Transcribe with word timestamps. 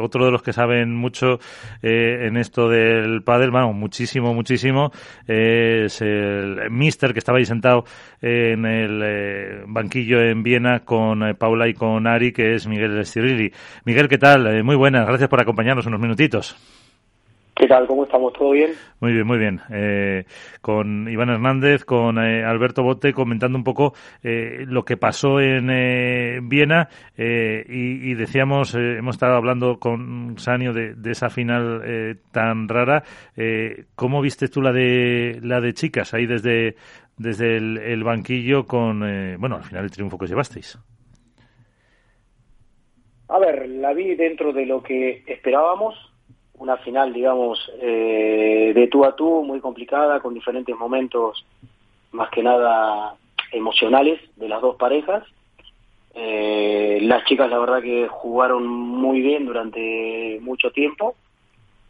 otro 0.00 0.24
de 0.24 0.32
los 0.32 0.42
que 0.42 0.52
saben 0.52 0.92
mucho 0.94 1.38
eh, 1.80 2.26
en 2.26 2.36
esto 2.36 2.68
del 2.68 3.22
pádel, 3.22 3.52
bueno, 3.52 3.72
muchísimo, 3.72 4.34
muchísimo, 4.34 4.90
eh, 5.28 5.84
es 5.86 6.00
el 6.02 6.68
Mister 6.68 7.12
que 7.12 7.20
estaba 7.20 7.38
ahí 7.38 7.44
sentado 7.44 7.84
en 8.20 8.66
el 8.66 9.02
eh, 9.04 9.62
banquillo 9.68 10.20
en 10.20 10.42
Viena 10.42 10.80
con 10.80 11.36
Paula 11.38 11.68
y 11.68 11.74
con 11.74 12.08
Ari, 12.08 12.32
que 12.32 12.54
es 12.54 12.66
Miguel 12.66 12.98
Estirilli. 12.98 13.52
Miguel, 13.84 14.08
¿qué 14.08 14.18
tal? 14.18 14.64
muy 14.64 14.74
buenas, 14.74 15.06
gracias 15.06 15.28
por 15.28 15.40
acompañarnos 15.40 15.86
unos 15.86 16.00
minutitos. 16.00 16.56
¿Qué 17.64 17.68
tal? 17.68 17.86
¿Cómo 17.86 18.04
estamos? 18.04 18.30
¿Todo 18.34 18.50
bien? 18.50 18.72
Muy 19.00 19.14
bien, 19.14 19.26
muy 19.26 19.38
bien. 19.38 19.58
Eh, 19.72 20.26
con 20.60 21.08
Iván 21.08 21.30
Hernández, 21.30 21.86
con 21.86 22.18
eh, 22.18 22.44
Alberto 22.44 22.82
Bote, 22.82 23.14
comentando 23.14 23.56
un 23.56 23.64
poco 23.64 23.94
eh, 24.22 24.66
lo 24.66 24.84
que 24.84 24.98
pasó 24.98 25.40
en 25.40 26.46
Viena 26.46 26.90
y, 27.16 28.10
y, 28.10 28.14
decíamos, 28.16 28.74
hemos 28.74 29.14
estado 29.14 29.36
hablando 29.36 29.78
con 29.78 30.36
Sanio 30.36 30.74
de, 30.74 30.94
de 30.94 31.10
esa 31.12 31.30
final 31.30 32.18
tan 32.32 32.68
rara. 32.68 33.02
¿Cómo 33.94 34.20
viste 34.20 34.48
tú 34.48 34.60
la 34.60 34.72
de 34.72 35.40
la 35.42 35.62
de 35.62 35.72
chicas 35.72 36.12
ahí 36.12 36.26
desde 36.26 36.74
desde 37.16 37.56
el, 37.56 37.78
el 37.78 38.04
banquillo 38.04 38.66
con, 38.66 39.00
bueno, 39.38 39.56
al 39.56 39.64
final 39.64 39.84
el 39.84 39.90
triunfo 39.90 40.18
que 40.18 40.26
llevasteis? 40.26 40.78
A 43.28 43.38
ver, 43.38 43.66
la 43.70 43.94
vi 43.94 44.16
dentro 44.16 44.52
de 44.52 44.66
lo 44.66 44.82
que 44.82 45.24
esperábamos 45.26 46.13
una 46.58 46.76
final, 46.78 47.12
digamos, 47.12 47.70
eh, 47.80 48.72
de 48.74 48.86
tú 48.88 49.04
a 49.04 49.16
tú, 49.16 49.42
muy 49.42 49.60
complicada, 49.60 50.20
con 50.20 50.34
diferentes 50.34 50.76
momentos, 50.76 51.44
más 52.12 52.30
que 52.30 52.42
nada 52.42 53.16
emocionales 53.52 54.20
de 54.36 54.48
las 54.48 54.60
dos 54.60 54.76
parejas. 54.76 55.24
Eh, 56.14 57.00
las 57.02 57.24
chicas, 57.24 57.50
la 57.50 57.58
verdad, 57.58 57.82
que 57.82 58.08
jugaron 58.08 58.66
muy 58.66 59.20
bien 59.20 59.46
durante 59.46 60.38
mucho 60.40 60.70
tiempo. 60.70 61.16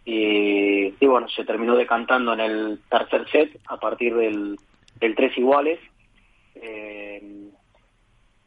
Y, 0.07 0.91
bueno, 1.07 1.29
se 1.29 1.45
terminó 1.45 1.77
decantando 1.77 2.35
en 2.35 2.41
el 2.41 2.81
tercer 2.91 3.27
set 3.31 3.59
a 3.69 3.79
partir 3.79 4.15
del, 4.15 4.59
del 5.01 5.15
tres 5.15 5.37
iguales. 5.39 5.79
Eh, 6.57 7.51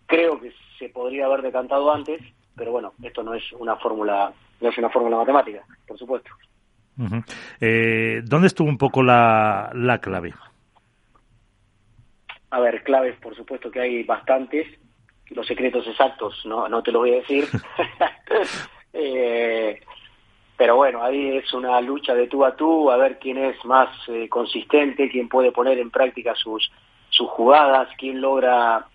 creo 0.05 0.39
que 0.39 0.51
se 0.77 0.89
podría 0.89 1.25
haber 1.25 1.41
decantado 1.41 1.91
antes, 1.91 2.21
pero 2.55 2.71
bueno, 2.71 2.93
esto 3.01 3.23
no 3.23 3.33
es 3.33 3.43
una 3.53 3.75
fórmula 3.77 4.33
no 4.61 4.69
es 4.69 4.77
una 4.77 4.89
fórmula 4.89 5.17
matemática, 5.17 5.63
por 5.87 5.97
supuesto. 5.97 6.29
eh, 7.59 8.21
¿Dónde 8.23 8.47
estuvo 8.47 8.67
un 8.67 8.77
poco 8.77 9.03
la, 9.03 9.69
la 9.73 9.99
clave? 9.99 10.33
A 12.49 12.59
ver, 12.59 12.83
claves, 12.83 13.15
por 13.19 13.35
supuesto 13.35 13.69
que 13.69 13.81
hay 13.81 14.03
bastantes. 14.03 14.67
Los 15.29 15.45
secretos 15.45 15.85
exactos 15.85 16.45
no, 16.45 16.69
no 16.69 16.81
te 16.81 16.91
los 16.91 17.01
voy 17.01 17.11
a 17.11 17.15
decir. 17.15 17.45
eh, 18.93 19.79
pero 20.55 20.77
bueno, 20.77 21.03
ahí 21.03 21.37
es 21.37 21.53
una 21.53 21.79
lucha 21.81 22.15
de 22.15 22.27
tú 22.27 22.43
a 22.45 22.55
tú, 22.55 22.89
a 22.89 22.97
ver 22.97 23.19
quién 23.19 23.37
es 23.37 23.63
más 23.65 23.89
eh, 24.07 24.27
consistente, 24.29 25.09
quién 25.09 25.29
puede 25.29 25.51
poner 25.51 25.77
en 25.77 25.91
práctica 25.91 26.33
sus, 26.35 26.71
sus 27.09 27.29
jugadas, 27.29 27.89
quién 27.97 28.21
logra, 28.21 28.87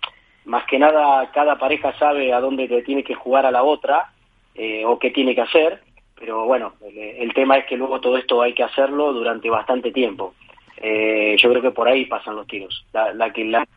más 0.45 0.65
que 0.65 0.79
nada, 0.79 1.31
cada 1.31 1.57
pareja 1.57 1.97
sabe 1.97 2.33
a 2.33 2.41
dónde 2.41 2.67
te 2.67 2.81
tiene 2.81 3.03
que 3.03 3.15
jugar 3.15 3.45
a 3.45 3.51
la 3.51 3.63
otra 3.63 4.12
eh, 4.55 4.83
o 4.85 4.99
qué 4.99 5.11
tiene 5.11 5.35
que 5.35 5.41
hacer, 5.41 5.81
pero 6.15 6.45
bueno, 6.45 6.73
el, 6.81 7.33
tema 7.33 7.57
es 7.57 7.65
que 7.65 7.75
luego 7.75 7.99
todo 7.99 8.17
esto 8.17 8.41
hay 8.41 8.53
que 8.53 8.63
hacerlo 8.63 9.11
durante 9.11 9.49
bastante 9.49 9.91
tiempo. 9.91 10.33
Eh, 10.77 11.35
yo 11.41 11.49
creo 11.49 11.61
que 11.61 11.71
por 11.71 11.87
ahí 11.87 12.05
pasan 12.05 12.35
los 12.35 12.47
tiros. 12.47 12.85
La, 12.93 13.33
que 13.33 13.43
la, 13.43 13.67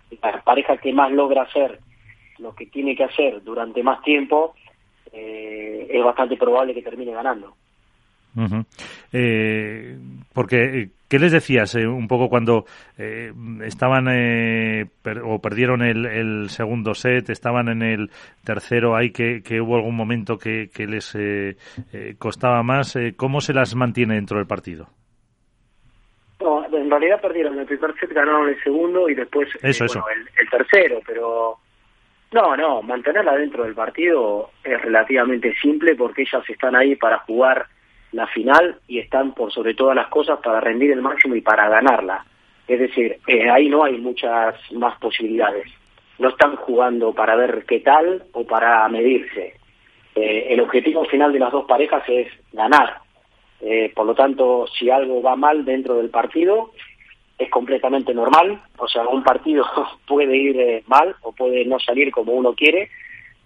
pareja 0.44 0.76
que 0.76 0.92
más 0.92 1.10
logra 1.10 1.42
hacer 1.42 1.80
lo 2.38 2.54
que 2.54 2.66
tiene 2.66 2.94
que 2.94 3.04
hacer 3.04 3.42
durante 3.42 3.82
más 3.82 4.02
tiempo 4.02 4.54
eh, 5.12 5.88
es 5.90 6.04
bastante 6.04 6.36
probable 6.36 6.74
que 6.74 6.82
termine 6.82 7.12
ganando. 7.12 7.56
eh, 9.12 9.96
porque 10.32 10.90
¿Qué 11.08 11.18
les 11.18 11.30
decías 11.30 11.74
eh, 11.76 11.86
un 11.86 12.08
poco 12.08 12.28
cuando 12.28 12.64
eh, 12.98 13.32
estaban 13.64 14.08
eh, 14.10 14.86
o 15.24 15.40
perdieron 15.40 15.82
el, 15.82 16.48
segundo 16.50 16.94
set, 16.94 17.30
estaban 17.30 17.68
en 17.68 17.82
el 17.82 18.10
tercero, 18.44 18.96
hay 18.96 19.10
que, 19.10 19.42
que 19.42 19.60
hubo 19.60 19.76
algún 19.76 19.94
momento 19.94 20.36
que, 20.36 20.68
que 20.74 20.86
les 20.86 21.16
costaba 22.18 22.62
más? 22.62 22.98
¿Cómo 23.16 23.40
se 23.40 23.54
las 23.54 23.76
mantiene 23.76 24.14
dentro 24.14 24.38
del 24.38 24.46
partido? 24.46 24.88
No, 26.40 26.64
en 26.66 26.90
realidad 26.90 27.20
perdieron 27.20 27.58
el 27.58 27.66
primer 27.66 27.94
set, 27.98 28.12
ganaron 28.12 28.48
el 28.48 28.62
segundo 28.62 29.08
y 29.08 29.14
después 29.14 29.48
eso, 29.62 29.84
eso. 29.84 30.04
El, 30.08 30.28
el, 30.38 30.50
tercero, 30.50 31.00
pero 31.06 31.58
no, 32.32 32.56
no, 32.56 32.82
mantenerla 32.82 33.36
dentro 33.36 33.64
del 33.64 33.74
partido 33.74 34.50
es 34.62 34.80
relativamente 34.82 35.54
simple 35.54 35.94
porque 35.94 36.22
ellas 36.22 36.42
están 36.48 36.74
ahí 36.76 36.96
para 36.96 37.18
jugar 37.20 37.66
la 38.12 38.26
final 38.28 38.76
y 38.88 38.98
están 38.98 39.32
por 39.32 39.52
sobre 39.52 39.74
todas 39.74 39.96
las 39.96 40.08
cosas 40.08 40.38
para 40.42 40.60
rendir 40.60 40.92
el 40.92 41.02
máximo 41.02 41.34
y 41.34 41.40
para 41.40 41.68
ganarla. 41.68 42.24
Es 42.66 42.80
decir, 42.80 43.18
eh, 43.26 43.48
ahí 43.50 43.68
no 43.68 43.84
hay 43.84 43.98
muchas 43.98 44.54
más 44.72 44.98
posibilidades. 44.98 45.66
No 46.18 46.30
están 46.30 46.56
jugando 46.56 47.12
para 47.12 47.36
ver 47.36 47.64
qué 47.66 47.80
tal 47.80 48.24
o 48.32 48.44
para 48.44 48.88
medirse. 48.88 49.54
Eh, 50.14 50.46
el 50.50 50.60
objetivo 50.60 51.04
final 51.04 51.32
de 51.32 51.38
las 51.38 51.52
dos 51.52 51.66
parejas 51.66 52.02
es 52.08 52.28
ganar. 52.52 52.98
Eh, 53.60 53.92
por 53.94 54.06
lo 54.06 54.14
tanto, 54.14 54.66
si 54.78 54.90
algo 54.90 55.22
va 55.22 55.36
mal 55.36 55.64
dentro 55.64 55.96
del 55.96 56.10
partido, 56.10 56.72
es 57.38 57.50
completamente 57.50 58.14
normal. 58.14 58.60
O 58.78 58.88
sea, 58.88 59.06
un 59.06 59.22
partido 59.22 59.64
puede 60.06 60.36
ir 60.36 60.82
mal 60.86 61.14
o 61.22 61.32
puede 61.32 61.64
no 61.66 61.78
salir 61.78 62.10
como 62.10 62.32
uno 62.32 62.54
quiere, 62.54 62.88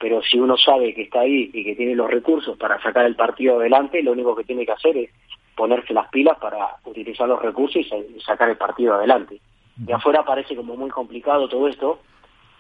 pero 0.01 0.23
si 0.23 0.41
uno 0.41 0.57
sabe 0.57 0.95
que 0.95 1.03
está 1.03 1.21
ahí 1.21 1.51
y 1.53 1.63
que 1.63 1.77
tiene 1.77 1.95
los 1.95 2.11
recursos 2.11 2.57
para 2.57 2.81
sacar 2.83 3.05
el 3.05 3.17
partido 3.17 3.61
adelante, 3.61 4.03
lo 4.03 4.13
único 4.13 4.35
que 4.35 4.45
tiene 4.45 4.65
que 4.65 4.73
hacer 4.73 4.97
es 4.97 5.11
ponerse 5.55 5.93
las 5.93 6.09
pilas 6.09 6.39
para 6.39 6.77
utilizar 6.87 7.29
los 7.29 7.41
recursos 7.43 7.85
y 7.85 8.21
sacar 8.21 8.49
el 8.49 8.57
partido 8.57 8.95
adelante. 8.95 9.39
De 9.77 9.93
afuera 9.93 10.25
parece 10.25 10.57
como 10.57 10.75
muy 10.75 10.89
complicado 10.89 11.51
todo 11.51 11.69
esto, 11.69 12.01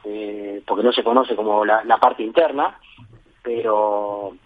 eh, 0.04 0.62
porque 0.66 0.84
no 0.84 0.92
se 0.92 1.02
conoce 1.02 1.34
como 1.34 1.64
la, 1.64 1.96
parte 1.98 2.22
interna, 2.22 2.78
pero 3.42 4.36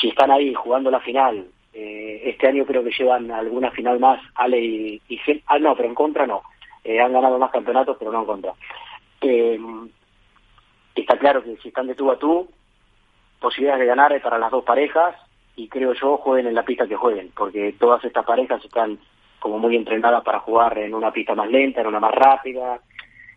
si 0.00 0.08
están 0.08 0.32
ahí 0.32 0.52
jugando 0.52 0.90
la 0.90 0.98
final, 0.98 1.46
eh, 1.72 2.22
este 2.24 2.48
año 2.48 2.66
creo 2.66 2.82
que 2.82 2.90
llevan 2.90 3.30
alguna 3.30 3.70
final 3.70 4.00
más, 4.00 4.20
Ale 4.34 4.60
y, 4.60 5.00
y 5.08 5.20
ah, 5.46 5.60
no, 5.60 5.76
pero 5.76 5.88
en 5.88 5.94
contra 5.94 6.26
no, 6.26 6.42
eh, 6.82 7.00
han 7.00 7.12
ganado 7.12 7.38
más 7.38 7.52
campeonatos, 7.52 7.96
pero 8.00 8.10
no 8.10 8.20
en 8.20 8.26
contra. 8.26 8.52
Está 10.94 11.18
claro 11.18 11.42
que 11.42 11.56
si 11.56 11.68
están 11.68 11.86
de 11.86 11.94
tú 11.94 12.10
a 12.10 12.18
tú, 12.18 12.48
posibilidades 13.40 13.80
de 13.80 13.86
ganar 13.86 14.22
para 14.22 14.38
las 14.38 14.50
dos 14.50 14.64
parejas 14.64 15.16
y 15.56 15.68
creo 15.68 15.92
yo 15.94 16.16
jueguen 16.18 16.46
en 16.46 16.54
la 16.54 16.64
pista 16.64 16.86
que 16.86 16.96
jueguen, 16.96 17.30
porque 17.36 17.74
todas 17.78 18.04
estas 18.04 18.24
parejas 18.24 18.64
están 18.64 18.98
como 19.38 19.58
muy 19.58 19.76
entrenadas 19.76 20.22
para 20.22 20.38
jugar 20.40 20.78
en 20.78 20.94
una 20.94 21.12
pista 21.12 21.34
más 21.34 21.50
lenta, 21.50 21.80
en 21.80 21.88
una 21.88 22.00
más 22.00 22.14
rápida, 22.14 22.80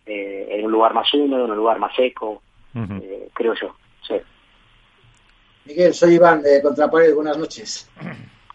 eh, 0.06 0.46
en 0.50 0.64
un 0.64 0.72
lugar 0.72 0.94
más 0.94 1.12
húmedo, 1.12 1.44
en 1.44 1.50
un 1.50 1.56
lugar 1.56 1.78
más 1.78 1.94
seco, 1.94 2.42
eh, 2.74 3.28
creo 3.34 3.54
yo. 3.54 3.74
Sí. 4.06 4.14
Miguel, 5.64 5.92
soy 5.92 6.14
Iván 6.14 6.42
de 6.42 6.62
Contrapared, 6.62 7.14
buenas 7.14 7.36
noches. 7.36 7.90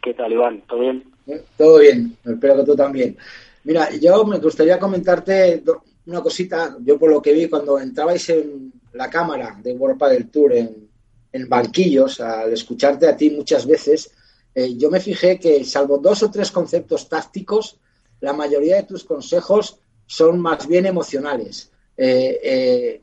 ¿Qué 0.02 0.14
tal, 0.14 0.32
Iván? 0.32 0.62
¿Todo 0.62 0.80
bien? 0.80 1.04
Eh, 1.28 1.44
todo 1.58 1.80
bien, 1.80 2.18
espero 2.26 2.56
que 2.56 2.64
tú 2.64 2.76
también. 2.76 3.18
Mira, 3.64 3.90
yo 4.02 4.24
me 4.24 4.40
gustaría 4.40 4.80
comentarte 4.80 5.62
una 6.06 6.22
cosita, 6.22 6.78
yo 6.82 6.98
por 6.98 7.10
lo 7.10 7.22
que 7.22 7.34
vi 7.34 7.48
cuando 7.48 7.80
entrabais 7.80 8.30
en 8.30 8.74
la 8.94 9.10
cámara 9.10 9.60
de 9.62 9.74
World 9.74 10.02
del 10.10 10.30
Tour 10.30 10.54
en, 10.54 10.90
en, 11.32 11.50
banquillos, 11.50 12.20
al 12.20 12.54
escucharte 12.54 13.08
a 13.08 13.16
ti 13.16 13.30
muchas 13.30 13.66
veces, 13.66 14.12
eh, 14.54 14.76
yo 14.76 14.90
me 14.90 15.00
fijé 15.00 15.40
que 15.40 15.64
salvo 15.64 15.98
dos 15.98 16.24
o 16.24 16.32
tres 16.32 16.52
conceptos 16.52 17.08
tácticos, 17.08 17.78
la 18.20 18.34
mayoría 18.34 18.78
de 18.78 18.84
tus 18.84 19.04
consejos 19.04 19.80
son 20.06 20.40
más 20.40 20.68
bien 20.68 20.86
emocionales. 20.86 21.72
Eh, 21.96 22.40
eh, 22.44 23.02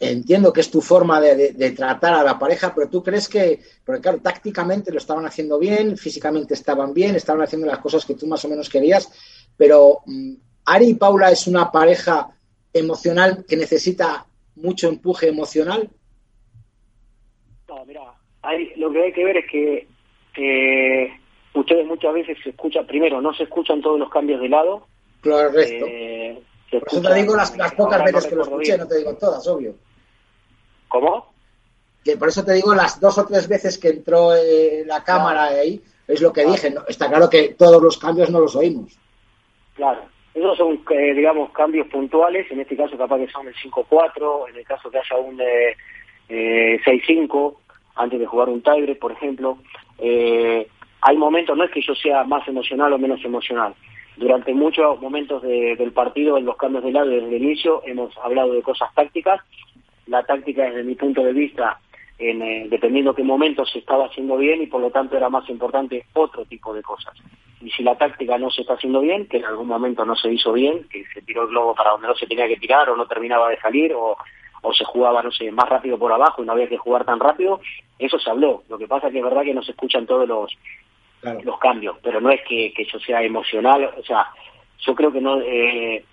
entiendo 0.00 0.52
que 0.52 0.60
es 0.60 0.70
tu 0.70 0.80
forma 0.80 1.20
de, 1.20 1.52
de, 1.52 1.70
tratar 1.72 2.14
a 2.14 2.22
la 2.22 2.38
pareja, 2.38 2.74
pero 2.74 2.88
tú 2.88 3.02
crees 3.02 3.28
que, 3.28 3.60
porque 3.84 4.02
claro, 4.02 4.20
tácticamente 4.22 4.92
lo 4.92 4.98
estaban 4.98 5.24
haciendo 5.24 5.58
bien, 5.58 5.96
físicamente 5.96 6.54
estaban 6.54 6.92
bien, 6.92 7.16
estaban 7.16 7.42
haciendo 7.42 7.66
las 7.66 7.78
cosas 7.78 8.04
que 8.04 8.14
tú 8.14 8.26
más 8.26 8.44
o 8.44 8.48
menos 8.48 8.68
querías, 8.68 9.08
pero 9.56 10.02
mm, 10.04 10.34
Ari 10.66 10.90
y 10.90 10.94
Paula 10.94 11.30
es 11.30 11.46
una 11.46 11.70
pareja 11.70 12.28
emocional 12.72 13.44
que 13.48 13.56
necesita 13.56 14.26
mucho 14.56 14.88
empuje 14.88 15.28
emocional? 15.28 15.88
No, 17.68 17.84
mira, 17.84 18.02
hay, 18.42 18.74
lo 18.76 18.90
que 18.90 19.04
hay 19.04 19.12
que 19.12 19.24
ver 19.24 19.36
es 19.38 19.50
que 19.50 19.88
eh, 20.36 21.20
ustedes 21.54 21.86
muchas 21.86 22.12
veces 22.14 22.38
se 22.42 22.50
escuchan, 22.50 22.86
primero, 22.86 23.20
no 23.20 23.32
se 23.34 23.44
escuchan 23.44 23.80
todos 23.80 23.98
los 23.98 24.10
cambios 24.10 24.40
de 24.40 24.48
lado. 24.48 24.86
Correcto. 25.22 25.86
Eh, 25.88 26.42
por 26.70 26.88
eso 26.88 27.02
te 27.02 27.14
digo 27.14 27.36
las, 27.36 27.56
las 27.56 27.74
pocas 27.74 28.04
veces 28.04 28.26
que 28.26 28.34
lo 28.34 28.42
escuché, 28.42 28.76
no 28.76 28.86
te 28.86 28.98
digo 28.98 29.14
todas, 29.14 29.46
obvio. 29.46 29.74
¿Cómo? 30.88 31.32
Que 32.04 32.16
por 32.16 32.28
eso 32.28 32.44
te 32.44 32.52
digo 32.52 32.74
las 32.74 33.00
dos 33.00 33.18
o 33.18 33.26
tres 33.26 33.48
veces 33.48 33.78
que 33.78 33.88
entró 33.88 34.34
eh, 34.34 34.84
la 34.86 35.02
cámara 35.02 35.44
ahí, 35.44 35.82
es 36.06 36.20
lo 36.20 36.32
que 36.32 36.44
dije. 36.44 36.70
No, 36.70 36.84
está 36.86 37.08
claro 37.08 37.30
que 37.30 37.54
todos 37.54 37.82
los 37.82 37.98
cambios 37.98 38.30
no 38.30 38.40
los 38.40 38.54
oímos. 38.56 38.98
Claro. 39.74 40.15
Esos 40.36 40.58
son, 40.58 40.78
eh, 40.90 41.14
digamos, 41.14 41.50
cambios 41.52 41.86
puntuales, 41.86 42.46
en 42.50 42.60
este 42.60 42.76
caso 42.76 42.98
capaz 42.98 43.16
que 43.16 43.28
son 43.28 43.48
el 43.48 43.54
5-4, 43.54 44.50
en 44.50 44.56
el 44.56 44.66
caso 44.66 44.90
que 44.90 44.98
haya 44.98 45.16
un 45.16 45.40
eh, 45.40 46.78
6-5, 46.84 47.56
antes 47.94 48.20
de 48.20 48.26
jugar 48.26 48.50
un 48.50 48.60
Tigre, 48.60 48.96
por 48.96 49.12
ejemplo. 49.12 49.56
Eh, 49.98 50.68
hay 51.00 51.16
momentos, 51.16 51.56
no 51.56 51.64
es 51.64 51.70
que 51.70 51.80
yo 51.80 51.94
sea 51.94 52.24
más 52.24 52.46
emocional 52.46 52.92
o 52.92 52.98
menos 52.98 53.24
emocional. 53.24 53.74
Durante 54.18 54.52
muchos 54.52 55.00
momentos 55.00 55.40
del 55.40 55.92
partido, 55.92 56.36
en 56.36 56.44
los 56.44 56.58
cambios 56.58 56.84
de 56.84 56.92
lado 56.92 57.08
desde 57.08 57.34
el 57.34 57.42
inicio, 57.42 57.82
hemos 57.86 58.14
hablado 58.18 58.52
de 58.52 58.60
cosas 58.60 58.94
tácticas. 58.94 59.40
La 60.06 60.22
táctica, 60.22 60.64
desde 60.64 60.84
mi 60.84 60.96
punto 60.96 61.22
de 61.22 61.32
vista, 61.32 61.80
en, 62.18 62.42
eh, 62.42 62.66
dependiendo 62.68 63.14
qué 63.14 63.22
momento 63.22 63.64
se 63.66 63.78
estaba 63.78 64.06
haciendo 64.06 64.36
bien 64.36 64.62
y 64.62 64.66
por 64.66 64.80
lo 64.80 64.90
tanto 64.90 65.16
era 65.16 65.28
más 65.28 65.48
importante 65.48 66.06
otro 66.14 66.44
tipo 66.44 66.72
de 66.74 66.82
cosas. 66.82 67.14
Y 67.60 67.70
si 67.70 67.82
la 67.82 67.96
táctica 67.96 68.38
no 68.38 68.50
se 68.50 68.62
está 68.62 68.74
haciendo 68.74 69.00
bien, 69.00 69.26
que 69.26 69.38
en 69.38 69.44
algún 69.44 69.66
momento 69.66 70.04
no 70.04 70.14
se 70.14 70.32
hizo 70.32 70.52
bien, 70.52 70.86
que 70.88 71.04
se 71.12 71.22
tiró 71.22 71.42
el 71.42 71.48
globo 71.48 71.74
para 71.74 71.90
donde 71.90 72.08
no 72.08 72.14
se 72.14 72.26
tenía 72.26 72.46
que 72.46 72.56
tirar 72.56 72.88
o 72.90 72.96
no 72.96 73.06
terminaba 73.06 73.48
de 73.48 73.58
salir 73.58 73.92
o, 73.94 74.16
o 74.62 74.74
se 74.74 74.84
jugaba, 74.84 75.22
no 75.22 75.30
sé, 75.30 75.50
más 75.50 75.68
rápido 75.68 75.98
por 75.98 76.12
abajo 76.12 76.42
y 76.42 76.46
no 76.46 76.52
había 76.52 76.68
que 76.68 76.76
jugar 76.76 77.04
tan 77.04 77.20
rápido, 77.20 77.60
eso 77.98 78.18
se 78.18 78.30
habló. 78.30 78.62
Lo 78.68 78.78
que 78.78 78.88
pasa 78.88 79.06
es 79.06 79.12
que 79.12 79.18
es 79.18 79.24
verdad 79.24 79.42
que 79.42 79.54
no 79.54 79.62
se 79.62 79.72
escuchan 79.72 80.06
todos 80.06 80.28
los, 80.28 80.52
los 81.44 81.58
cambios, 81.58 81.96
pero 82.02 82.20
no 82.20 82.30
es 82.30 82.40
que, 82.48 82.72
que 82.72 82.84
yo 82.84 82.98
sea 82.98 83.22
emocional, 83.22 83.90
o 83.96 84.02
sea, 84.02 84.26
yo 84.78 84.94
creo 84.94 85.12
que 85.12 85.20
no, 85.20 85.40
eh, 85.40 86.04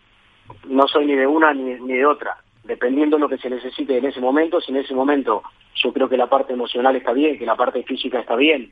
no 0.65 0.87
soy 0.87 1.05
ni 1.05 1.15
de 1.15 1.27
una 1.27 1.53
ni, 1.53 1.79
ni 1.79 1.93
de 1.93 2.05
otra, 2.05 2.37
dependiendo 2.63 3.17
de 3.17 3.21
lo 3.21 3.29
que 3.29 3.37
se 3.37 3.49
necesite 3.49 3.97
en 3.97 4.05
ese 4.05 4.19
momento, 4.19 4.61
si 4.61 4.71
en 4.71 4.77
ese 4.77 4.93
momento 4.93 5.43
yo 5.75 5.91
creo 5.91 6.07
que 6.07 6.17
la 6.17 6.27
parte 6.27 6.53
emocional 6.53 6.95
está 6.95 7.13
bien, 7.13 7.37
que 7.37 7.45
la 7.45 7.55
parte 7.55 7.83
física 7.83 8.19
está 8.19 8.35
bien, 8.35 8.71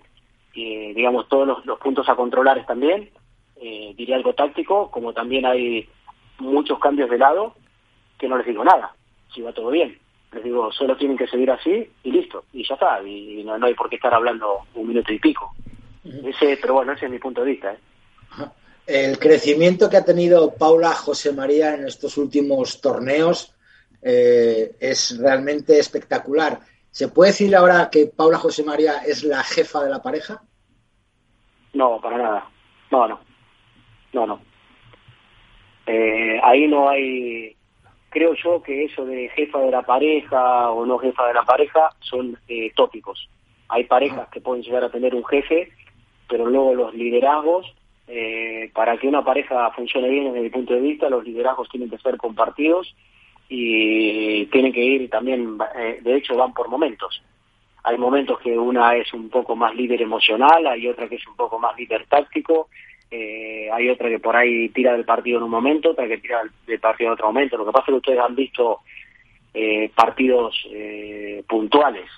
digamos 0.53 1.27
todos 1.27 1.65
los, 1.65 1.79
puntos 1.79 2.07
a 2.09 2.15
controlar 2.15 2.57
están 2.57 2.79
bien, 2.79 3.09
eh, 3.57 3.93
diría 3.95 4.15
algo 4.15 4.33
táctico, 4.33 4.89
como 4.91 5.13
también 5.13 5.45
hay 5.45 5.87
muchos 6.39 6.79
cambios 6.79 7.09
de 7.09 7.17
lado, 7.17 7.55
que 8.17 8.27
no 8.27 8.37
les 8.37 8.45
digo 8.45 8.63
nada, 8.63 8.93
si 9.33 9.41
va 9.41 9.53
todo 9.53 9.69
bien. 9.69 9.97
Les 10.33 10.43
digo, 10.43 10.71
solo 10.71 10.95
tienen 10.95 11.17
que 11.17 11.27
seguir 11.27 11.51
así 11.51 11.89
y 12.03 12.11
listo, 12.11 12.45
y 12.53 12.65
ya 12.65 12.75
está, 12.75 13.03
y 13.03 13.43
no, 13.43 13.57
no 13.57 13.67
hay 13.67 13.73
por 13.73 13.89
qué 13.89 13.97
estar 13.97 14.13
hablando 14.13 14.59
un 14.75 14.87
minuto 14.87 15.11
y 15.11 15.19
pico. 15.19 15.53
Ese, 16.03 16.57
pero 16.59 16.75
bueno, 16.75 16.93
ese 16.93 17.05
es 17.05 17.11
mi 17.11 17.19
punto 17.19 17.41
de 17.41 17.51
vista. 17.51 17.73
¿eh? 17.73 17.77
El 18.87 19.19
crecimiento 19.19 19.89
que 19.89 19.97
ha 19.97 20.05
tenido 20.05 20.55
Paula 20.55 20.93
José 20.93 21.33
María 21.33 21.75
en 21.75 21.85
estos 21.85 22.17
últimos 22.17 22.81
torneos 22.81 23.53
eh, 24.01 24.75
es 24.79 25.17
realmente 25.19 25.77
espectacular. 25.79 26.59
¿Se 26.89 27.07
puede 27.07 27.31
decir 27.31 27.55
ahora 27.55 27.89
que 27.91 28.07
Paula 28.07 28.37
José 28.37 28.63
María 28.63 28.99
es 29.05 29.23
la 29.23 29.43
jefa 29.43 29.83
de 29.83 29.89
la 29.89 30.01
pareja? 30.01 30.41
No, 31.73 31.99
para 32.01 32.17
nada. 32.17 32.49
No, 32.91 33.07
no. 33.07 33.19
No, 34.13 34.25
no. 34.25 34.41
Eh, 35.85 36.39
ahí 36.43 36.67
no 36.67 36.89
hay. 36.89 37.55
Creo 38.09 38.33
yo 38.33 38.61
que 38.61 38.85
eso 38.85 39.05
de 39.05 39.29
jefa 39.29 39.59
de 39.59 39.71
la 39.71 39.83
pareja 39.83 40.69
o 40.71 40.85
no 40.85 40.97
jefa 40.97 41.27
de 41.27 41.33
la 41.33 41.43
pareja 41.43 41.89
son 42.01 42.37
tópicos. 42.75 43.29
Hay 43.69 43.85
parejas 43.85 44.27
que 44.29 44.41
pueden 44.41 44.63
llegar 44.63 44.83
a 44.83 44.91
tener 44.91 45.15
un 45.15 45.23
jefe 45.23 45.71
pero 46.31 46.45
luego 46.45 46.73
los 46.73 46.93
liderazgos, 46.93 47.67
eh, 48.07 48.71
para 48.73 48.97
que 48.97 49.07
una 49.07 49.23
pareja 49.23 49.69
funcione 49.71 50.07
bien 50.07 50.25
desde 50.25 50.39
mi 50.39 50.49
punto 50.49 50.73
de 50.73 50.79
vista, 50.79 51.09
los 51.09 51.25
liderazgos 51.25 51.67
tienen 51.67 51.89
que 51.89 51.97
ser 51.97 52.15
compartidos 52.15 52.95
y 53.53 54.45
tienen 54.45 54.71
que 54.71 54.81
ir 54.81 55.09
también, 55.09 55.57
eh, 55.75 55.99
de 56.01 56.15
hecho 56.15 56.37
van 56.37 56.53
por 56.53 56.69
momentos. 56.69 57.21
Hay 57.83 57.97
momentos 57.97 58.39
que 58.39 58.57
una 58.57 58.95
es 58.95 59.13
un 59.13 59.29
poco 59.29 59.57
más 59.57 59.75
líder 59.75 60.01
emocional, 60.01 60.65
hay 60.67 60.87
otra 60.87 61.09
que 61.09 61.15
es 61.15 61.27
un 61.27 61.35
poco 61.35 61.59
más 61.59 61.75
líder 61.77 62.05
táctico, 62.07 62.69
eh, 63.09 63.69
hay 63.69 63.89
otra 63.89 64.07
que 64.07 64.19
por 64.19 64.37
ahí 64.37 64.69
tira 64.69 64.93
del 64.93 65.03
partido 65.03 65.39
en 65.39 65.43
un 65.43 65.49
momento, 65.49 65.91
otra 65.91 66.07
que 66.07 66.19
tira 66.19 66.41
del 66.65 66.79
partido 66.79 67.09
en 67.09 67.13
otro 67.13 67.27
momento. 67.27 67.57
Lo 67.57 67.65
que 67.65 67.73
pasa 67.73 67.85
es 67.87 67.87
que 67.87 68.09
ustedes 68.09 68.19
han 68.19 68.35
visto 68.35 68.79
partidos 69.93 70.55
puntuales. 71.45 72.09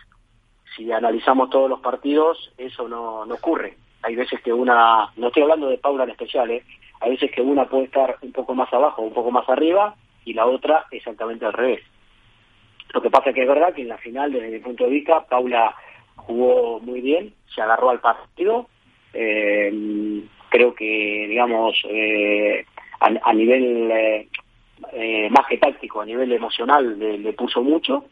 Si 0.75 0.91
analizamos 0.91 1.49
todos 1.49 1.67
los 1.67 1.79
partidos, 1.79 2.53
eso 2.59 2.87
no, 2.87 3.25
no 3.25 3.33
ocurre 3.33 3.75
hay 4.03 4.15
veces 4.15 4.41
que 4.41 4.53
una, 4.53 5.09
no 5.15 5.27
estoy 5.27 5.43
hablando 5.43 5.67
de 5.67 5.77
Paula 5.77 6.03
en 6.03 6.11
especial, 6.11 6.51
¿eh? 6.51 6.63
hay 6.99 7.11
veces 7.11 7.31
que 7.31 7.41
una 7.41 7.65
puede 7.65 7.85
estar 7.85 8.17
un 8.21 8.31
poco 8.33 8.53
más 8.53 8.71
abajo, 8.73 9.01
un 9.01 9.13
poco 9.13 9.31
más 9.31 9.47
arriba, 9.49 9.95
y 10.25 10.33
la 10.33 10.45
otra 10.45 10.85
exactamente 10.91 11.45
al 11.45 11.53
revés. 11.53 11.81
Lo 12.93 13.01
que 13.01 13.09
pasa 13.09 13.29
es 13.29 13.35
que 13.35 13.41
es 13.41 13.47
verdad 13.47 13.73
que 13.73 13.81
en 13.81 13.87
la 13.89 13.97
final, 13.97 14.31
desde 14.31 14.51
mi 14.51 14.59
punto 14.59 14.83
de 14.83 14.91
vista, 14.91 15.25
Paula 15.25 15.75
jugó 16.15 16.79
muy 16.79 17.01
bien, 17.01 17.33
se 17.53 17.61
agarró 17.61 17.89
al 17.89 17.99
partido, 17.99 18.67
eh, 19.13 20.23
creo 20.49 20.73
que, 20.75 21.25
digamos, 21.27 21.75
eh, 21.89 22.65
a, 22.99 23.33
nivel 23.33 23.91
eh, 23.91 25.29
más 25.29 25.47
que 25.47 25.57
táctico, 25.57 26.01
a 26.01 26.05
nivel 26.05 26.31
emocional 26.31 26.97
le, 26.99 27.33
puso 27.33 27.61
mucho, 27.61 28.05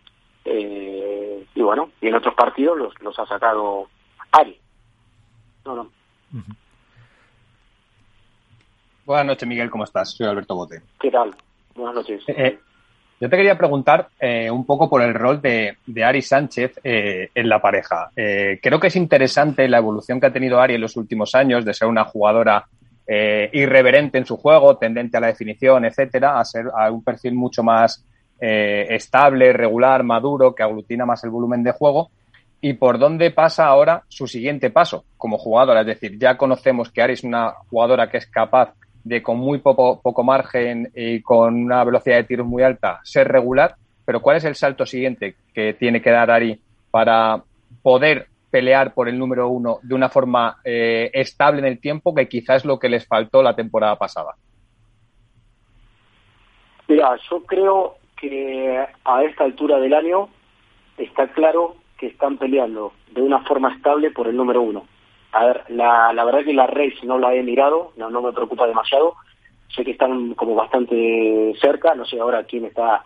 y 0.44 1.62
bueno, 1.62 1.92
y 2.02 2.08
en 2.08 2.16
otros 2.16 2.34
partidos 2.34 2.78
los, 2.78 3.02
los 3.02 3.18
ha 3.20 3.26
sacado 3.28 3.88
Ari. 4.32 4.58
Buenas 9.06 9.26
noches, 9.26 9.48
Miguel, 9.48 9.70
¿cómo 9.70 9.84
estás? 9.84 10.12
Soy 10.12 10.28
Alberto 10.28 10.56
Bote. 10.56 10.82
¿Qué 11.00 11.12
tal? 11.12 11.36
Buenas 11.76 11.96
noches. 11.96 12.24
Eh, 12.28 12.36
eh, 12.38 12.60
yo 13.20 13.30
te 13.30 13.38
quería 13.38 13.58
preguntar 13.58 14.10
eh, 14.20 14.50
un 14.50 14.66
poco 14.66 14.90
por 14.90 15.02
el 15.02 15.14
rol 15.14 15.42
de, 15.42 15.78
Ari 16.04 16.22
Sánchez 16.22 16.80
en 16.84 17.50
la 17.50 17.62
pareja. 17.62 18.10
creo 18.16 18.80
que 18.80 18.88
es 18.88 18.96
interesante 18.96 19.68
la 19.68 19.78
evolución 19.78 20.20
que 20.20 20.26
ha 20.26 20.34
tenido 20.34 20.60
Ari 20.60 20.76
en 20.76 20.82
los 20.82 20.98
últimos 20.98 21.36
años 21.36 21.64
de 21.64 21.74
ser 21.74 21.88
una 21.88 22.06
jugadora 22.06 22.66
irreverente 23.08 24.18
en 24.18 24.26
su 24.26 24.38
juego, 24.38 24.78
tendente 24.78 25.18
a 25.18 25.20
la 25.20 25.28
definición, 25.28 25.86
etcétera, 25.86 26.40
a 26.40 26.46
ser 26.46 26.66
a 26.76 26.90
un 26.90 27.04
perfil 27.04 27.36
mucho 27.36 27.62
más 27.62 28.04
estable, 28.40 29.54
regular, 29.54 30.02
maduro, 30.04 30.56
que 30.56 30.64
aglutina 30.64 31.06
más 31.06 31.24
el 31.24 31.30
volumen 31.30 31.62
de 31.62 31.74
juego 31.74 32.10
y 32.60 32.74
por 32.74 32.98
dónde 32.98 33.30
pasa 33.32 33.66
ahora 33.66 34.04
su 34.08 34.28
siguiente 34.28 34.72
paso 34.72 35.04
como 35.18 35.38
jugadora. 35.38 35.82
Es 35.82 35.88
decir, 35.88 36.18
ya 36.18 36.38
conocemos 36.38 36.92
que 36.92 37.02
Ari 37.04 37.14
es 37.14 37.24
una 37.24 37.54
jugadora 37.70 38.10
que 38.10 38.18
es 38.18 38.26
capaz 38.28 38.74
de 39.04 39.22
con 39.22 39.38
muy 39.38 39.60
poco, 39.60 40.02
poco 40.02 40.24
margen 40.24 40.92
y 40.96 41.22
con 41.22 41.56
una 41.56 41.84
velocidad 41.84 42.18
de 42.18 42.24
tiros 42.24 42.48
muy 42.48 42.64
alta 42.64 43.00
ser 43.04 43.28
regular, 43.28 43.76
pero 44.06 44.22
¿cuál 44.22 44.38
es 44.38 44.46
el 44.46 44.56
salto 44.56 44.86
siguiente 44.86 45.36
que 45.54 45.74
tiene 45.74 46.02
que 46.02 46.12
dar 46.12 46.32
Ari 46.32 46.60
para 46.92 47.44
poder 47.82 48.28
pelear 48.50 48.94
por 48.94 49.08
el 49.08 49.18
número 49.18 49.48
uno 49.48 49.80
de 49.82 49.96
una 49.96 50.10
forma 50.10 50.58
eh, 50.64 51.10
estable 51.14 51.60
en 51.60 51.66
el 51.66 51.80
tiempo, 51.80 52.14
que 52.14 52.28
quizás 52.28 52.58
es 52.58 52.66
lo 52.66 52.78
que 52.78 52.90
les 52.90 53.08
faltó 53.08 53.42
la 53.42 53.56
temporada 53.56 53.96
pasada? 53.96 54.36
Mira, 56.88 57.16
yo 57.30 57.44
creo 57.46 57.96
que 58.20 58.86
a 59.06 59.24
esta 59.24 59.46
altura 59.46 59.80
del 59.80 59.94
año 59.94 60.28
está 60.98 61.28
claro 61.30 61.76
que 61.98 62.08
están 62.08 62.38
peleando 62.38 62.94
de 63.12 63.22
una 63.22 63.40
forma 63.46 63.74
estable 63.74 64.12
por 64.12 64.28
el 64.28 64.36
número 64.36 64.62
uno. 64.62 64.86
A 65.32 65.46
ver, 65.46 65.64
la, 65.70 66.12
la 66.14 66.26
verdad 66.26 66.44
que 66.44 66.54
la 66.54 66.68
Race 66.68 66.98
no 67.04 67.18
la 67.18 67.34
he 67.34 67.44
mirado, 67.44 67.94
no, 67.96 68.10
no 68.10 68.22
me 68.22 68.34
preocupa 68.34 68.68
demasiado. 68.68 69.16
Sé 69.70 69.86
que 69.86 69.92
están 69.92 70.34
como 70.34 70.56
bastante 70.56 71.54
cerca, 71.62 71.96
no 71.96 72.06
sé 72.06 72.20
ahora 72.20 72.44
quién 72.44 72.66
está. 72.66 73.06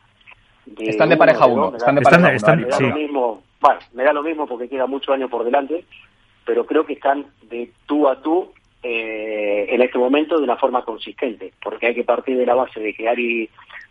están 0.80 1.10
de 1.10 1.18
pareja 1.18 1.46
uno. 1.46 1.76
Están 1.76 1.96
de 1.96 2.02
pareja 2.02 2.54
uno. 2.54 2.66
me 2.66 2.68
da 2.68 2.80
lo 2.80 2.96
mismo, 2.96 3.44
bueno, 3.62 3.80
me 3.94 4.04
da 4.04 4.14
lo 4.14 4.24
mismo 4.24 4.48
porque 4.48 4.68
queda 4.68 4.88
mucho 4.88 5.14
año 5.14 5.30
por 5.30 5.44
delante, 5.44 5.86
pero 6.44 6.66
creo 6.66 6.86
que 6.86 6.94
están 6.94 7.28
de 7.44 7.72
tú 7.86 8.08
a 8.08 8.20
tú 8.22 8.52
eh, 8.82 9.68
en 9.70 9.82
este 9.82 10.00
momento 10.00 10.38
de 10.38 10.44
una 10.44 10.58
forma 10.58 10.84
consistente, 10.84 11.54
porque 11.64 11.88
hay 11.88 11.96
que 11.96 12.04
partir 12.04 12.38
de 12.38 12.46
la 12.46 12.56
base 12.56 12.80
de 12.80 12.94
que 12.94 13.08
Ari 13.08 13.50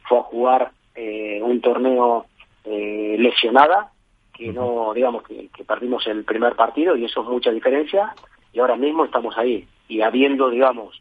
fue 0.09 0.19
a 0.19 0.23
jugar 0.23 0.71
eh, 0.97 1.41
un 1.43 1.61
torneo 1.61 2.27
eh, 2.65 3.15
lesionada 3.19 3.91
que 4.35 4.53
no, 4.53 4.93
digamos, 4.93 5.23
que, 5.23 5.49
perdimos 5.67 6.07
el 6.07 6.25
primer 6.25 6.57
partido 6.57 6.97
y 6.97 7.05
eso 7.05 7.23
es 7.23 7.29
mucha 7.29 7.53
diferencia 7.53 8.15
y 8.53 8.59
ahora 8.59 8.77
mismo 8.77 9.05
estamos 9.05 9.39
ahí. 9.39 9.67
Y 9.89 10.01
habiendo, 10.01 10.51
digamos, 10.51 11.01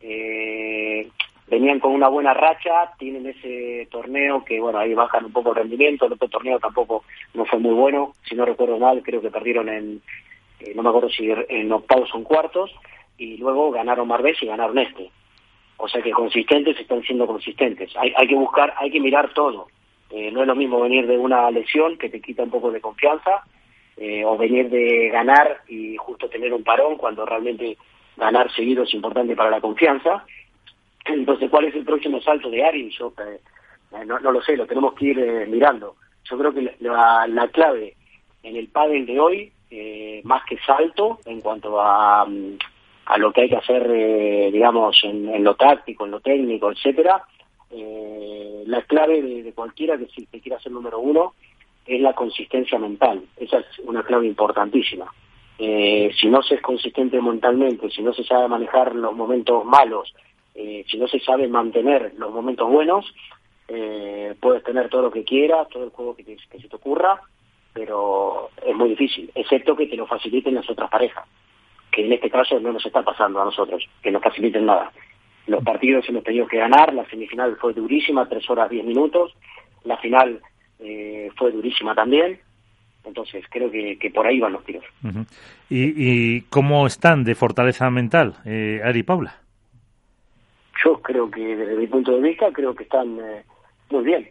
eh, 0.00 1.08
venían 1.48 1.78
con 1.78 1.92
una 1.92 2.08
buena 2.08 2.32
racha, 2.32 2.92
tienen 2.98 3.26
ese 3.26 3.86
torneo 3.90 4.44
que, 4.44 4.60
bueno, 4.60 4.78
ahí 4.78 4.94
bajan 4.94 5.26
un 5.26 5.32
poco 5.32 5.50
el 5.50 5.56
rendimiento, 5.56 6.06
el 6.06 6.14
otro 6.14 6.28
torneo 6.28 6.58
tampoco 6.58 7.04
no 7.34 7.44
fue 7.44 7.58
muy 7.58 7.74
bueno, 7.74 8.14
si 8.28 8.34
no 8.34 8.44
recuerdo 8.44 8.78
mal, 8.78 9.02
creo 9.02 9.20
que 9.20 9.30
perdieron 9.30 9.68
en, 9.68 10.00
eh, 10.60 10.72
no 10.74 10.82
me 10.82 10.88
acuerdo 10.88 11.10
si 11.10 11.30
en 11.30 11.70
octavos 11.72 12.14
o 12.14 12.18
en 12.18 12.24
cuartos, 12.24 12.74
y 13.18 13.36
luego 13.36 13.70
ganaron 13.70 14.08
Marbés 14.08 14.42
y 14.42 14.46
ganaron 14.46 14.78
este. 14.78 15.10
O 15.76 15.88
sea 15.88 16.02
que 16.02 16.10
consistentes 16.10 16.78
están 16.78 17.02
siendo 17.02 17.26
consistentes. 17.26 17.90
Hay, 17.96 18.12
hay 18.16 18.26
que 18.26 18.34
buscar, 18.34 18.74
hay 18.78 18.90
que 18.90 19.00
mirar 19.00 19.32
todo 19.34 19.68
eh, 20.10 20.30
no 20.32 20.40
es 20.42 20.46
lo 20.46 20.56
mismo 20.56 20.80
venir 20.80 21.06
de 21.06 21.16
una 21.16 21.50
lesión 21.50 21.96
que 21.96 22.08
te 22.08 22.20
quita 22.20 22.42
un 22.42 22.50
poco 22.50 22.72
de 22.72 22.80
confianza 22.80 23.44
eh, 23.96 24.24
o 24.24 24.36
venir 24.36 24.68
de 24.68 25.08
ganar 25.08 25.60
y 25.68 25.96
justo 25.96 26.28
tener 26.28 26.52
un 26.52 26.64
parón 26.64 26.96
cuando 26.96 27.24
realmente 27.24 27.76
ganar 28.16 28.50
seguido 28.52 28.82
es 28.82 28.92
importante 28.92 29.36
para 29.36 29.50
la 29.50 29.60
confianza. 29.60 30.24
Entonces, 31.04 31.48
¿cuál 31.48 31.66
es 31.66 31.74
el 31.76 31.84
próximo 31.84 32.20
salto 32.20 32.50
de 32.50 32.64
Ari? 32.64 32.90
Yo 32.90 33.12
eh, 33.18 34.04
no, 34.04 34.18
lo 34.18 34.42
sé, 34.42 34.56
lo 34.56 34.66
tenemos 34.66 34.94
que 34.94 35.06
ir 35.06 35.48
mirando. 35.48 35.94
Yo 36.24 36.36
creo 36.38 36.52
que 36.52 36.74
la, 36.80 37.48
clave 37.52 37.94
en 38.42 38.56
el 38.56 38.68
pádel 38.68 39.06
de 39.06 39.20
hoy, 39.20 39.52
más 40.24 40.44
que 40.44 40.58
salto 40.58 41.20
en 41.24 41.40
cuanto 41.40 41.80
a, 41.80 42.26
a 43.06 43.18
lo 43.18 43.32
que 43.32 43.42
hay 43.42 43.48
que 43.48 43.56
hacer, 43.56 44.52
digamos, 44.52 45.00
en, 45.04 45.42
lo 45.42 45.54
táctico, 45.54 46.04
en 46.04 46.10
lo 46.12 46.20
técnico, 46.20 46.70
etcétera, 46.70 47.24
la 48.70 48.82
clave 48.82 49.20
de, 49.20 49.52
cualquiera 49.52 49.98
que, 49.98 50.06
que 50.06 50.40
quiera 50.40 50.60
ser 50.60 50.72
número 50.72 51.00
uno 51.00 51.34
es 51.86 52.00
la 52.00 52.12
consistencia 52.12 52.78
mental. 52.78 53.22
Esa 53.36 53.58
es 53.58 53.78
una 53.80 54.02
clave 54.02 54.26
importantísima. 54.26 55.12
Eh, 55.58 56.10
si 56.18 56.28
no 56.28 56.42
se 56.42 56.54
es 56.54 56.62
consistente 56.62 57.20
mentalmente, 57.20 57.90
si 57.90 58.00
no 58.00 58.14
se 58.14 58.24
sabe 58.24 58.48
manejar 58.48 58.94
los 58.94 59.14
momentos 59.14 59.64
malos, 59.64 60.14
eh, 60.54 60.84
si 60.88 60.96
no 60.98 61.06
se 61.08 61.20
sabe 61.20 61.48
mantener 61.48 62.14
los 62.16 62.32
momentos 62.32 62.70
buenos, 62.70 63.12
eh, 63.68 64.34
puedes 64.40 64.62
tener 64.62 64.88
todo 64.88 65.02
lo 65.02 65.10
que 65.10 65.24
quieras, 65.24 65.68
todo 65.68 65.84
el 65.84 65.90
juego 65.90 66.16
que, 66.16 66.24
se 66.24 66.68
te 66.68 66.76
ocurra, 66.76 67.20
pero 67.74 68.50
es 68.64 68.74
muy 68.74 68.90
difícil, 68.90 69.30
excepto 69.34 69.76
que 69.76 69.86
te 69.86 69.96
lo 69.96 70.06
faciliten 70.06 70.54
las 70.54 70.68
otras 70.70 70.88
parejas, 70.88 71.26
que 71.92 72.06
en 72.06 72.12
este 72.12 72.30
caso 72.30 72.58
no 72.58 72.72
nos 72.72 72.86
está 72.86 73.02
pasando 73.02 73.42
a 73.42 73.44
nosotros, 73.44 73.86
que 74.02 74.10
nos 74.10 74.22
faciliten 74.22 74.64
nada. 74.64 74.90
Los 75.46 75.64
partidos 75.64 76.08
hemos 76.08 76.24
tenido 76.24 76.46
que 76.46 76.58
ganar, 76.58 76.94
la 76.94 77.08
semifinal 77.08 77.56
fue 77.56 77.72
durísima, 77.72 78.28
tres 78.28 78.48
horas 78.48 78.70
diez 78.70 78.84
minutos, 78.84 79.34
la 79.84 79.96
final 79.98 80.40
eh, 80.78 81.30
fue 81.36 81.50
durísima 81.50 81.94
también, 81.94 82.38
entonces 83.04 83.44
creo 83.50 83.70
que, 83.70 84.12
por 84.14 84.26
ahí 84.26 84.38
van 84.38 84.52
los 84.52 84.64
tiros. 84.64 84.84
¿Y, 85.68 85.92
¿Y, 85.96 86.40
cómo 86.42 86.86
están 86.86 87.24
de 87.24 87.34
fortaleza 87.34 87.90
mental, 87.90 88.36
eh, 88.44 88.80
Ari 88.84 89.00
y 89.00 89.02
Paula? 89.02 89.34
Yo 90.84 91.00
creo 91.02 91.30
que 91.30 91.56
desde 91.56 91.76
mi 91.76 91.86
punto 91.86 92.12
de 92.12 92.28
vista 92.28 92.50
creo 92.52 92.74
que 92.74 92.84
están 92.84 93.18
eh, 93.18 93.42
muy 93.90 94.04
bien. 94.04 94.28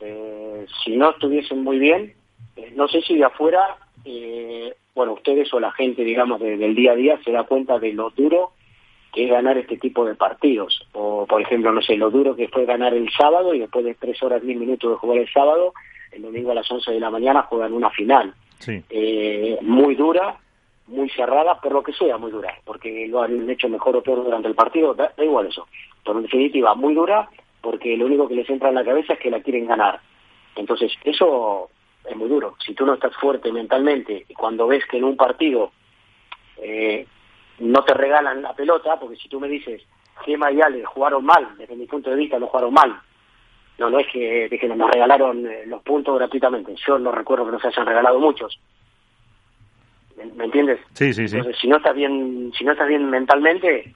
Eh, 0.00 0.66
si 0.84 0.96
no 0.96 1.10
estuviesen 1.10 1.62
muy 1.62 1.78
bien, 1.78 2.14
eh, 2.56 2.72
no 2.76 2.88
sé 2.88 3.00
si 3.02 3.16
de 3.16 3.24
afuera, 3.24 3.76
eh, 4.04 4.74
bueno, 4.94 5.12
ustedes 5.14 5.52
o 5.54 5.60
la 5.60 5.72
gente, 5.72 6.04
digamos, 6.04 6.40
del 6.40 6.74
día 6.74 6.92
a 6.92 6.96
día 6.96 7.20
se 7.24 7.32
da 7.32 7.44
cuenta 7.44 7.78
de 7.78 7.92
lo 7.92 8.10
duro 8.10 8.52
que 9.14 9.24
es 9.24 9.30
ganar 9.30 9.56
este 9.56 9.76
tipo 9.76 10.04
de 10.04 10.16
partidos. 10.16 10.86
O, 10.92 11.24
por 11.26 11.40
ejemplo, 11.40 11.72
no 11.72 11.80
sé, 11.80 11.96
lo 11.96 12.10
duro 12.10 12.34
que 12.34 12.48
fue 12.48 12.66
ganar 12.66 12.94
el 12.94 13.08
sábado 13.10 13.54
y 13.54 13.60
después 13.60 13.84
de 13.84 13.94
tres 13.94 14.20
horas, 14.22 14.42
diez 14.42 14.58
minutos 14.58 14.90
de 14.90 14.96
jugar 14.96 15.18
el 15.18 15.32
sábado, 15.32 15.72
el 16.10 16.22
domingo 16.22 16.50
a 16.50 16.54
las 16.54 16.70
once 16.70 16.90
de 16.90 16.98
la 16.98 17.10
mañana 17.10 17.42
juegan 17.42 17.72
una 17.72 17.90
final. 17.90 18.34
muy 19.62 19.94
dura, 19.94 20.36
muy 20.88 21.08
cerrada, 21.10 21.60
por 21.60 21.72
lo 21.72 21.82
que 21.82 21.92
sea 21.92 22.18
muy 22.18 22.32
dura, 22.32 22.54
porque 22.64 23.06
lo 23.06 23.22
han 23.22 23.48
hecho 23.48 23.68
mejor 23.68 23.96
o 23.96 24.02
peor 24.02 24.24
durante 24.24 24.48
el 24.48 24.54
partido, 24.56 24.94
da 24.94 25.12
igual 25.18 25.46
eso. 25.46 25.68
Pero 26.04 26.18
en 26.18 26.24
definitiva, 26.24 26.74
muy 26.74 26.94
dura 26.94 27.28
porque 27.60 27.96
lo 27.96 28.06
único 28.06 28.28
que 28.28 28.34
les 28.34 28.50
entra 28.50 28.68
en 28.68 28.74
la 28.74 28.84
cabeza 28.84 29.14
es 29.14 29.20
que 29.20 29.30
la 29.30 29.40
quieren 29.40 29.66
ganar. 29.66 30.00
Entonces, 30.56 30.92
eso 31.04 31.70
es 32.04 32.16
muy 32.16 32.28
duro. 32.28 32.56
Si 32.64 32.74
tú 32.74 32.84
no 32.84 32.94
estás 32.94 33.14
fuerte 33.16 33.52
mentalmente 33.52 34.26
y 34.28 34.34
cuando 34.34 34.66
ves 34.66 34.84
que 34.90 34.98
en 34.98 35.04
un 35.04 35.16
partido 35.16 35.70
eh, 36.58 37.06
no 37.58 37.84
te 37.84 37.94
regalan 37.94 38.42
la 38.42 38.54
pelota, 38.54 38.98
porque 38.98 39.16
si 39.16 39.28
tú 39.28 39.40
me 39.40 39.48
dices, 39.48 39.82
Gema 40.24 40.50
y 40.52 40.60
Ale 40.60 40.84
jugaron 40.84 41.24
mal, 41.24 41.56
desde 41.58 41.76
mi 41.76 41.86
punto 41.86 42.10
de 42.10 42.16
vista 42.16 42.38
no 42.38 42.46
jugaron 42.46 42.74
mal, 42.74 43.00
no, 43.78 43.90
no 43.90 43.98
es 43.98 44.06
que, 44.12 44.48
que 44.48 44.68
nos 44.68 44.90
regalaron 44.90 45.46
eh, 45.46 45.64
los 45.66 45.82
puntos 45.82 46.16
gratuitamente, 46.16 46.74
yo 46.86 46.98
no 46.98 47.10
recuerdo 47.10 47.46
que 47.46 47.52
nos 47.52 47.64
hayan 47.64 47.86
regalado 47.86 48.18
muchos. 48.20 48.58
¿Me, 50.36 50.44
entiendes? 50.44 50.80
Sí, 50.92 51.12
sí, 51.12 51.26
sí. 51.26 51.36
Entonces, 51.36 51.60
si 51.60 51.68
no 51.68 51.76
estás 51.78 51.94
bien, 51.94 52.52
si 52.56 52.64
no 52.64 52.72
estás 52.72 52.86
bien 52.88 53.10
mentalmente, 53.10 53.92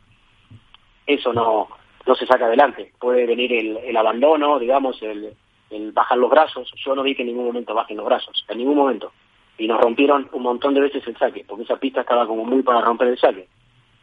eso 1.07 1.33
no, 1.33 1.69
no 2.07 2.15
se 2.15 2.27
saca 2.27 2.47
adelante. 2.47 2.93
Puede 2.99 3.27
venir 3.27 3.53
el, 3.53 3.97
abandono, 3.97 4.59
digamos, 4.59 5.01
el, 5.03 5.33
bajar 5.93 6.19
los 6.19 6.31
brazos. 6.31 6.73
Yo 6.85 6.95
no 6.95 7.03
vi 7.03 7.15
que 7.15 7.23
en 7.23 7.29
ningún 7.29 7.47
momento 7.47 7.75
bajen 7.75 7.97
los 7.97 8.07
brazos, 8.07 8.45
en 8.49 8.59
ningún 8.59 8.77
momento. 8.77 9.13
Y 9.59 9.67
nos 9.67 9.81
rompieron 9.81 10.29
un 10.33 10.43
montón 10.43 10.75
de 10.75 10.81
veces 10.81 11.07
el 11.07 11.17
saque, 11.17 11.45
porque 11.47 11.65
esa 11.65 11.77
pista 11.77 12.03
estaba 12.03 12.27
como 12.27 12.45
muy 12.45 12.63
para 12.63 12.81
romper 12.81 13.09
el 13.09 13.19
saque. 13.19 13.49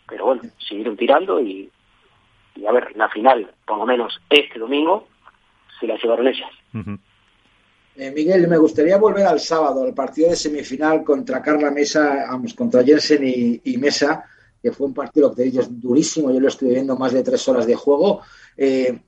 Pero 0.08 0.26
bueno, 0.26 0.42
siguieron 0.60 0.98
tirando 0.98 1.42
y, 1.42 1.72
a 2.68 2.72
ver, 2.72 2.96
la 2.96 3.10
final, 3.10 3.50
por 3.66 3.78
lo 3.78 3.86
menos 3.86 4.20
este 4.30 4.60
domingo, 4.60 5.08
se 5.80 5.88
la 5.88 5.98
llevaron 5.98 6.28
ellas. 6.28 6.52
Eh, 7.96 8.12
Miguel, 8.12 8.48
me 8.48 8.58
gustaría 8.58 8.98
volver 8.98 9.26
al 9.26 9.40
sábado, 9.40 9.84
al 9.84 9.94
partido 9.94 10.30
de 10.30 10.36
semifinal 10.36 11.04
contra 11.04 11.42
Carla 11.42 11.72
Mesa, 11.72 12.26
vamos, 12.30 12.54
contra 12.54 12.84
Jensen 12.84 13.22
y 13.64 13.78
Mesa 13.78 14.26
que 14.66 14.72
fue 14.72 14.88
un 14.88 14.96
partido 14.96 15.30
que 15.30 15.36
te 15.36 15.44
digo 15.44 15.62
es 15.62 15.80
durísimo, 15.80 16.32
yo 16.32 16.40
lo 16.40 16.48
estuve 16.48 16.72
viendo 16.72 16.98
más 16.98 17.14
de 17.14 17.22
tres 17.22 17.48
horas 17.48 17.68
de 17.68 17.76
juego. 17.76 18.22
Eh, 18.58 19.00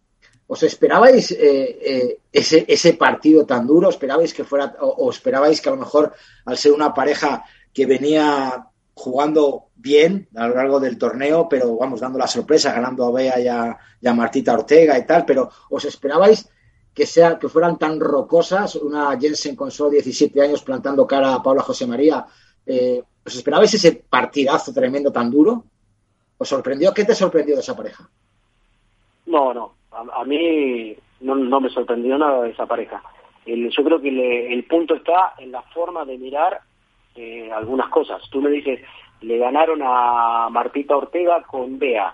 ¿Os 0.47 0.63
esperabais 0.63 1.31
eh, 1.31 1.77
eh, 1.91 2.19
ese, 2.31 2.63
ese 2.67 2.93
partido 2.93 3.45
tan 3.45 3.67
duro? 3.67 3.89
¿Esperabais 3.89 4.33
que 4.33 4.45
fuera, 4.45 4.75
o, 4.79 5.09
esperabais 5.11 5.59
que 5.59 5.67
a 5.67 5.73
lo 5.73 5.79
mejor, 5.79 6.13
al 6.45 6.57
ser 6.57 6.71
una 6.71 6.93
pareja 6.93 7.43
que 7.73 7.85
venía 7.85 8.65
jugando 8.93 9.65
bien 9.75 10.29
a 10.35 10.47
lo 10.47 10.55
largo 10.55 10.79
del 10.79 10.97
torneo, 10.97 11.47
pero 11.49 11.75
vamos 11.75 11.99
dando 11.99 12.17
la 12.17 12.27
sorpresa, 12.27 12.71
ganando 12.71 13.05
a 13.05 13.11
Bea 13.11 13.39
y 13.39 13.47
a, 13.47 14.13
Martita 14.13 14.53
Ortega 14.53 14.97
y 14.97 15.05
tal, 15.05 15.25
pero 15.25 15.51
¿os 15.69 15.83
esperabais 15.83 16.49
que, 16.93 17.05
sea, 17.05 17.37
que 17.37 17.49
fueran 17.49 17.77
tan 17.77 17.99
rocosas? 17.99 18.75
Una 18.75 19.19
Jensen 19.19 19.55
con 19.55 19.69
solo 19.69 19.91
17 19.91 20.41
años 20.41 20.63
plantando 20.63 21.05
cara 21.05 21.35
a 21.35 21.43
Paula 21.43 21.61
José 21.61 21.85
María. 21.85 22.25
¿Os 23.25 23.35
esperabais 23.35 23.73
ese 23.73 23.91
partidazo 24.09 24.73
tremendo 24.73 25.11
tan 25.11 25.29
duro? 25.29 25.65
¿Os 26.37 26.47
sorprendió? 26.47 26.93
¿Qué 26.93 27.03
te 27.03 27.13
sorprendió 27.13 27.55
de 27.55 27.61
esa 27.61 27.75
pareja? 27.75 28.09
No, 29.25 29.53
no. 29.53 29.75
A, 30.13 30.23
mí 30.25 30.95
no, 31.21 31.59
me 31.59 31.69
sorprendió 31.69 32.17
nada 32.17 32.43
de 32.43 32.51
esa 32.51 32.65
pareja. 32.65 33.01
yo 33.45 33.83
creo 33.83 34.01
que 34.01 34.53
el 34.53 34.63
punto 34.65 34.95
está 34.95 35.33
en 35.37 35.51
la 35.51 35.61
forma 35.63 36.05
de 36.05 36.17
mirar 36.17 36.59
eh, 37.15 37.49
algunas 37.51 37.89
cosas. 37.89 38.21
Tú 38.29 38.41
me 38.41 38.49
dices, 38.49 38.79
le 39.21 39.37
ganaron 39.37 39.81
a 39.83 40.49
Martita 40.51 40.95
Ortega 40.95 41.41
con 41.43 41.79
Bea. 41.79 42.13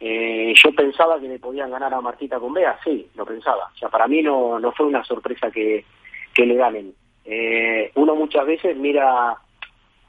Eh, 0.00 0.54
yo 0.54 0.72
pensaba 0.72 1.18
que 1.20 1.28
le 1.28 1.38
podían 1.38 1.70
ganar 1.70 1.92
a 1.92 2.00
Martita 2.00 2.38
con 2.38 2.54
Bea, 2.54 2.78
sí, 2.84 3.08
lo 3.14 3.26
pensaba. 3.26 3.70
O 3.74 3.76
sea, 3.76 3.88
para 3.88 4.06
mí 4.06 4.22
no, 4.22 4.58
no 4.58 4.72
fue 4.72 4.86
una 4.86 5.04
sorpresa 5.04 5.50
que, 5.50 5.84
que 6.32 6.46
le 6.46 6.54
ganen. 6.54 6.94
Eh, 7.24 7.90
uno 7.96 8.14
muchas 8.14 8.46
veces 8.46 8.76
mira 8.76 9.36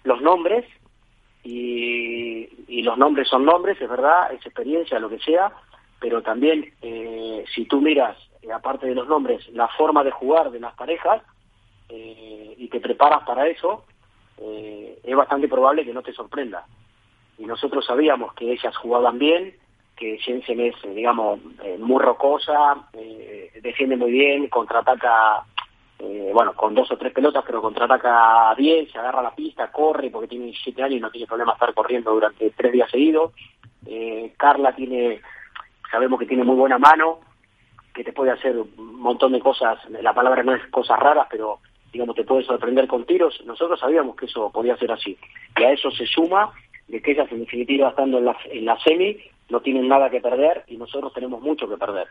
los 0.03 0.21
nombres 0.21 0.65
y, 1.43 2.47
los 2.81 2.97
nombres 2.97 3.27
son 3.27 3.45
nombres, 3.45 3.79
es 3.81 3.89
verdad, 3.89 4.31
es 4.31 4.45
experiencia, 4.45 4.99
lo 4.99 5.09
que 5.09 5.19
sea, 5.19 5.51
pero 5.99 6.21
también 6.21 6.73
eh, 6.81 7.43
si 7.53 7.65
tú 7.65 7.81
miras, 7.81 8.17
eh, 8.41 8.51
aparte 8.51 8.87
de 8.87 8.95
los 8.95 9.07
nombres, 9.07 9.47
la 9.49 9.67
forma 9.69 10.03
de 10.03 10.11
jugar 10.11 10.51
de 10.51 10.59
las 10.59 10.73
parejas 10.75 11.21
eh, 11.89 12.55
y 12.57 12.67
te 12.69 12.79
preparas 12.79 13.23
para 13.23 13.47
eso, 13.47 13.85
es 14.41 15.15
bastante 15.17 15.49
probable 15.49 15.83
que 15.83 15.93
no 15.93 16.01
te 16.01 16.13
sorprenda. 16.13 16.65
Y 17.37 17.45
nosotros 17.45 17.85
sabíamos 17.85 18.33
que 18.35 18.53
ellas 18.53 18.75
jugaban 18.77 19.19
bien, 19.19 19.53
que 19.97 20.17
Jensen 20.17 20.61
es, 20.61 20.75
digamos, 20.95 21.41
muy 21.77 22.01
rocosa, 22.01 22.87
defiende 23.61 23.97
muy 23.97 24.11
bien, 24.11 24.47
contraataca 24.47 25.43
eh, 26.01 26.31
bueno, 26.33 26.53
con 26.53 26.73
dos 26.73 26.89
o 26.91 26.97
tres 26.97 27.11
pelotas, 27.11 27.43
pero 27.45 27.61
contraataca 27.61 28.53
bien, 28.55 28.89
se 28.89 28.97
agarra 28.97 29.21
la 29.21 29.35
pista, 29.35 29.69
corre, 29.69 30.09
porque 30.09 30.29
tiene 30.29 30.45
17 30.45 30.81
años 30.81 30.97
y 30.97 31.01
no 31.01 31.11
tiene 31.11 31.27
problema 31.27 31.53
estar 31.53 31.73
corriendo 31.73 32.13
durante 32.13 32.49
tres 32.51 32.71
días 32.71 32.89
seguidos. 32.89 33.33
Eh, 33.85 34.33
Carla 34.37 34.73
tiene, 34.73 35.19
sabemos 35.91 36.19
que 36.19 36.25
tiene 36.25 36.43
muy 36.43 36.55
buena 36.55 36.77
mano, 36.77 37.19
que 37.93 38.03
te 38.03 38.13
puede 38.13 38.31
hacer 38.31 38.57
un 38.57 38.99
montón 38.99 39.31
de 39.31 39.39
cosas, 39.39 39.77
la 39.89 40.13
palabra 40.13 40.43
no 40.43 40.53
es 40.53 40.65
cosas 40.67 40.99
raras, 40.99 41.27
pero 41.29 41.59
digamos 41.91 42.15
te 42.15 42.23
puede 42.23 42.43
sorprender 42.43 42.87
con 42.87 43.05
tiros. 43.05 43.41
Nosotros 43.45 43.79
sabíamos 43.79 44.15
que 44.15 44.25
eso 44.25 44.51
podía 44.51 44.77
ser 44.77 44.91
así. 44.91 45.17
Y 45.57 45.63
a 45.63 45.71
eso 45.71 45.91
se 45.91 46.05
suma 46.05 46.51
de 46.87 47.01
que 47.01 47.11
ellas 47.11 47.31
en 47.31 47.39
definitiva 47.39 47.89
estando 47.89 48.19
en 48.19 48.25
la, 48.25 48.37
en 48.45 48.65
la 48.65 48.79
semi 48.79 49.17
no 49.49 49.61
tienen 49.61 49.87
nada 49.87 50.09
que 50.09 50.21
perder 50.21 50.63
y 50.67 50.77
nosotros 50.77 51.13
tenemos 51.13 51.41
mucho 51.41 51.67
que 51.67 51.77
perder. 51.77 52.07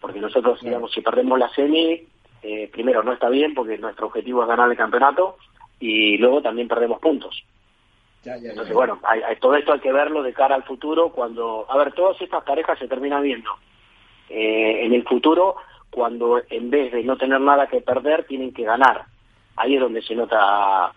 Porque 0.00 0.20
nosotros, 0.20 0.60
digamos, 0.60 0.92
si 0.92 1.00
perdemos 1.00 1.38
la 1.38 1.48
semi, 1.50 2.02
eh, 2.42 2.68
primero 2.72 3.02
no 3.02 3.12
está 3.12 3.28
bien 3.28 3.54
porque 3.54 3.78
nuestro 3.78 4.06
objetivo 4.06 4.42
es 4.42 4.48
ganar 4.48 4.70
el 4.70 4.76
campeonato 4.76 5.36
y 5.80 6.18
luego 6.18 6.42
también 6.42 6.68
perdemos 6.68 7.00
puntos. 7.00 7.42
Entonces, 8.36 8.74
bueno, 8.74 9.00
hay, 9.02 9.36
todo 9.36 9.56
esto 9.56 9.72
hay 9.72 9.80
que 9.80 9.92
verlo 9.92 10.22
de 10.22 10.32
cara 10.32 10.54
al 10.54 10.64
futuro 10.64 11.10
cuando, 11.10 11.66
a 11.68 11.76
ver, 11.78 11.92
todas 11.92 12.20
estas 12.20 12.44
parejas 12.44 12.78
se 12.78 12.88
terminan 12.88 13.22
viendo 13.22 13.50
eh, 14.28 14.84
en 14.84 14.94
el 14.94 15.04
futuro 15.04 15.56
cuando 15.90 16.42
en 16.50 16.70
vez 16.70 16.92
de 16.92 17.02
no 17.02 17.16
tener 17.16 17.40
nada 17.40 17.66
que 17.66 17.80
perder 17.80 18.24
tienen 18.24 18.52
que 18.52 18.64
ganar. 18.64 19.04
Ahí 19.56 19.74
es 19.74 19.80
donde 19.80 20.02
se 20.02 20.14
nota, 20.14 20.92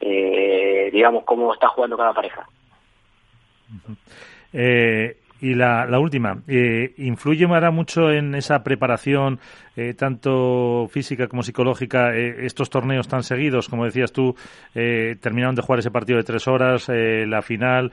eh, 0.00 0.90
digamos, 0.92 1.24
cómo 1.24 1.52
está 1.52 1.68
jugando 1.68 1.96
cada 1.96 2.12
pareja. 2.12 2.48
eh, 4.52 5.18
y 5.42 5.56
la, 5.56 5.86
la 5.86 5.98
última, 5.98 6.40
eh, 6.46 6.94
¿influye 6.98 7.48
Mara 7.48 7.72
mucho 7.72 8.12
en 8.12 8.36
esa 8.36 8.62
preparación, 8.62 9.40
eh, 9.74 9.92
tanto 9.92 10.86
física 10.88 11.26
como 11.26 11.42
psicológica, 11.42 12.14
eh, 12.14 12.46
estos 12.46 12.70
torneos 12.70 13.08
tan 13.08 13.24
seguidos? 13.24 13.68
Como 13.68 13.84
decías 13.84 14.12
tú, 14.12 14.36
eh, 14.72 15.16
terminaron 15.20 15.56
de 15.56 15.62
jugar 15.62 15.80
ese 15.80 15.90
partido 15.90 16.18
de 16.18 16.22
tres 16.22 16.46
horas, 16.46 16.88
la 16.88 17.42
final, 17.42 17.90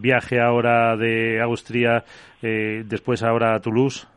viaje 0.00 0.40
ahora 0.40 0.96
de 0.96 1.40
Austria, 1.40 2.04
después 2.42 3.22
ahora 3.22 3.54
a 3.54 3.60
Toulouse. 3.60 4.08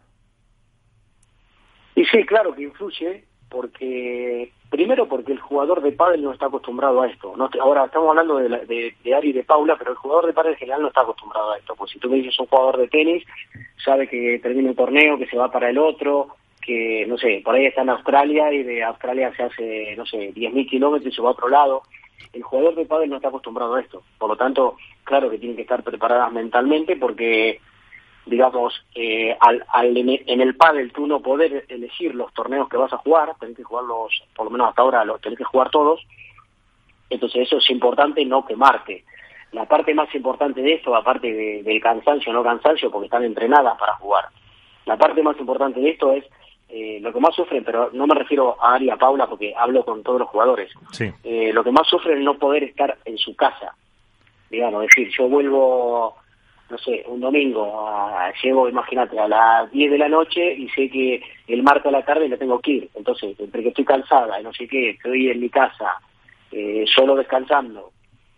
Y 1.93 2.03
sí, 2.05 2.23
claro 2.25 2.55
que 2.55 2.63
influye, 2.63 3.25
porque 3.47 4.51
primero 4.69 5.07
porque 5.07 5.31
el 5.31 5.39
jugador 5.39 5.81
de 5.81 5.91
pádel 5.91 6.23
no 6.23 6.31
está 6.31 6.45
acostumbrado 6.45 7.01
a 7.01 7.07
esto. 7.07 7.33
No, 7.35 7.49
ahora 7.59 7.85
estamos 7.85 8.09
hablando 8.09 8.37
de, 8.37 8.49
de, 8.49 8.95
de, 9.03 9.15
Ari 9.15 9.29
y 9.29 9.33
de 9.33 9.43
Paula, 9.43 9.75
pero 9.77 9.91
el 9.91 9.97
jugador 9.97 10.27
de 10.27 10.33
pádel 10.33 10.53
en 10.53 10.59
general 10.59 10.81
no 10.81 10.87
está 10.89 11.01
acostumbrado 11.01 11.51
a 11.51 11.57
esto. 11.57 11.75
Pues 11.75 11.91
si 11.91 11.99
tú 11.99 12.09
me 12.09 12.17
dices 12.17 12.39
un 12.39 12.45
jugador 12.45 12.77
de 12.77 12.87
tenis, 12.87 13.23
sabe 13.83 14.07
que 14.07 14.39
termina 14.41 14.69
un 14.69 14.75
torneo, 14.75 15.17
que 15.17 15.27
se 15.27 15.37
va 15.37 15.51
para 15.51 15.69
el 15.69 15.77
otro, 15.77 16.35
que, 16.61 17.05
no 17.07 17.17
sé, 17.17 17.41
por 17.43 17.55
ahí 17.55 17.65
está 17.65 17.81
en 17.81 17.89
Australia 17.89 18.53
y 18.53 18.63
de 18.63 18.83
Australia 18.83 19.33
se 19.35 19.43
hace, 19.43 19.95
no 19.97 20.05
sé, 20.05 20.33
10.000 20.33 20.69
kilómetros 20.69 21.11
y 21.11 21.15
se 21.15 21.21
va 21.21 21.29
a 21.29 21.33
otro 21.33 21.49
lado. 21.49 21.81
El 22.31 22.43
jugador 22.43 22.75
de 22.75 22.85
pádel 22.85 23.09
no 23.09 23.15
está 23.15 23.29
acostumbrado 23.29 23.73
a 23.73 23.81
esto. 23.81 24.03
Por 24.19 24.29
lo 24.29 24.37
tanto, 24.37 24.75
claro 25.03 25.31
que 25.31 25.39
tienen 25.39 25.55
que 25.55 25.63
estar 25.63 25.81
preparadas 25.83 26.31
mentalmente 26.31 26.95
porque, 26.95 27.59
digamos, 28.29 28.73
eh, 28.95 29.35
al, 29.39 29.65
al, 29.69 29.97
en 29.97 30.41
el 30.41 30.55
pádel 30.55 30.91
tú 30.91 31.07
no 31.07 31.21
poder 31.21 31.65
elegir 31.67 32.15
los 32.15 32.33
torneos 32.33 32.69
que 32.69 32.77
vas 32.77 32.93
a 32.93 32.97
jugar, 32.97 33.33
tenés 33.39 33.57
que 33.57 33.63
jugarlos, 33.63 34.23
por 34.35 34.45
lo 34.45 34.51
menos 34.51 34.69
hasta 34.69 34.81
ahora, 34.81 35.03
los 35.03 35.19
tenés 35.21 35.37
que 35.37 35.43
jugar 35.43 35.69
todos. 35.69 36.01
Entonces 37.09 37.47
eso 37.47 37.57
es 37.57 37.69
importante 37.69 38.23
no 38.25 38.45
quemarte. 38.45 39.03
La 39.51 39.65
parte 39.65 39.93
más 39.95 40.13
importante 40.13 40.61
de 40.61 40.73
esto, 40.73 40.95
aparte 40.95 41.33
de, 41.33 41.63
del 41.63 41.81
cansancio, 41.81 42.31
no 42.31 42.43
cansancio, 42.43 42.91
porque 42.91 43.05
están 43.05 43.23
entrenadas 43.23 43.77
para 43.79 43.95
jugar. 43.95 44.25
La 44.85 44.95
parte 44.97 45.23
más 45.23 45.37
importante 45.39 45.79
de 45.79 45.89
esto 45.89 46.13
es 46.13 46.23
eh, 46.69 46.99
lo 47.01 47.11
que 47.11 47.19
más 47.19 47.35
sufren, 47.35 47.63
pero 47.63 47.89
no 47.93 48.05
me 48.05 48.13
refiero 48.13 48.55
a 48.61 48.75
Ari 48.75 48.91
a 48.91 48.97
Paula 48.97 49.27
porque 49.27 49.55
hablo 49.57 49.83
con 49.83 50.03
todos 50.03 50.19
los 50.19 50.29
jugadores. 50.29 50.71
Sí. 50.91 51.11
Eh, 51.23 51.51
lo 51.51 51.63
que 51.63 51.71
más 51.71 51.87
sufren 51.87 52.19
es 52.19 52.23
no 52.23 52.37
poder 52.37 52.63
estar 52.63 52.95
en 53.05 53.17
su 53.17 53.35
casa. 53.35 53.75
Digamos, 54.51 54.83
es 54.83 54.89
decir, 54.89 55.11
yo 55.17 55.27
vuelvo, 55.27 56.15
no 56.69 56.77
sé, 56.77 57.03
un 57.07 57.19
domingo, 57.19 57.87
a, 57.87 58.31
llego, 58.43 58.69
imagínate, 58.69 59.19
a 59.19 59.27
las 59.27 59.71
10 59.71 59.91
de 59.91 59.97
la 59.97 60.09
noche 60.09 60.53
y 60.53 60.69
sé 60.69 60.89
que 60.89 61.21
el 61.47 61.63
martes 61.63 61.87
a 61.87 61.91
la 61.91 62.05
tarde 62.05 62.29
le 62.29 62.37
tengo 62.37 62.59
que 62.59 62.71
ir. 62.71 62.89
Entonces, 62.95 63.39
entre 63.39 63.63
que 63.63 63.69
estoy 63.69 63.85
cansada 63.85 64.39
y 64.39 64.43
no 64.43 64.53
sé 64.53 64.67
qué, 64.67 64.91
estoy 64.91 65.29
en 65.29 65.39
mi 65.39 65.49
casa, 65.49 65.95
eh, 66.51 66.85
solo 66.87 67.15
descansando, 67.15 67.91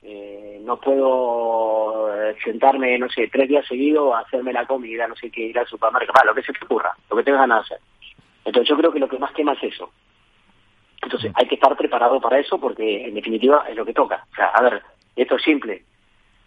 eh, 0.04 0.60
no 0.64 0.78
puedo 0.78 2.14
eh, 2.14 2.36
sentarme, 2.44 2.98
no 2.98 3.10
sé, 3.10 3.28
tres 3.28 3.48
días 3.50 3.66
seguidos 3.68 4.14
a 4.14 4.20
hacerme 4.20 4.54
la 4.54 4.66
comida, 4.66 5.08
no 5.08 5.16
sé 5.16 5.30
qué, 5.30 5.42
ir 5.42 5.60
al 5.60 5.68
supermercado, 5.68 6.28
lo 6.28 6.36
que 6.36 6.44
se 6.44 6.54
te 6.54 6.66
ocurra, 6.66 6.96
lo 7.10 7.18
que 7.18 7.24
tengas 7.24 7.42
ganas 7.42 7.70
de 7.70 7.76
hacer. 7.76 7.86
Entonces 8.46 8.70
yo 8.70 8.78
creo 8.78 8.92
que 8.92 9.00
lo 9.00 9.08
que 9.08 9.20
más 9.20 9.32
quema 9.34 9.54
es 9.54 9.64
eso. 9.64 9.92
Entonces 11.02 11.32
hay 11.36 11.48
que 11.48 11.56
estar 11.56 11.76
preparado 11.76 12.20
para 12.22 12.40
eso 12.40 12.60
porque 12.60 13.06
en 13.06 13.16
definitiva 13.16 13.66
es 13.70 13.76
lo 13.76 13.86
que 13.86 13.94
toca. 13.94 14.26
O 14.32 14.36
sea, 14.36 14.48
a 14.48 14.62
ver, 14.62 14.82
esto 15.16 15.36
es 15.36 15.44
simple. 15.44 15.84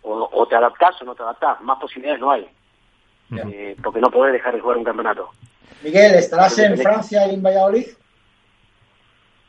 O, 0.05 0.29
o 0.33 0.47
te 0.47 0.55
adaptás 0.55 1.01
o 1.03 1.05
no 1.05 1.15
te 1.15 1.23
adaptás. 1.23 1.61
Más 1.63 1.79
posibilidades 1.81 2.21
no 2.21 2.31
hay. 2.31 2.49
Eh, 3.37 3.77
porque 3.83 4.01
no 4.01 4.11
podés 4.11 4.35
dejar 4.35 4.55
de 4.55 4.61
jugar 4.61 4.79
un 4.79 4.85
campeonato. 4.85 5.31
Miguel, 5.83 6.15
¿estarás 6.15 6.59
en 6.59 6.79
Francia 6.79 7.27
y 7.27 7.35
en 7.35 7.43
Valladolid? 7.43 7.87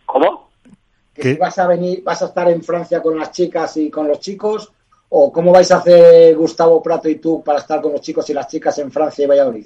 ¿Cómo? 0.05 0.49
Que 1.13 1.21
si 1.21 1.33
vas 1.35 1.57
a 1.59 1.67
venir, 1.67 2.03
vas 2.03 2.21
a 2.21 2.25
estar 2.25 2.49
en 2.49 2.63
Francia 2.63 3.01
con 3.01 3.17
las 3.17 3.31
chicas 3.31 3.77
y 3.77 3.89
con 3.89 4.07
los 4.07 4.19
chicos, 4.19 4.71
o 5.09 5.31
cómo 5.31 5.51
vais 5.51 5.71
a 5.71 5.77
hacer 5.77 6.35
Gustavo 6.35 6.81
Prato 6.81 7.07
y 7.09 7.15
tú 7.15 7.43
para 7.43 7.59
estar 7.59 7.81
con 7.81 7.93
los 7.93 8.01
chicos 8.01 8.29
y 8.29 8.33
las 8.33 8.47
chicas 8.47 8.77
en 8.79 8.91
Francia 8.91 9.23
y 9.23 9.27
Valladolid. 9.27 9.65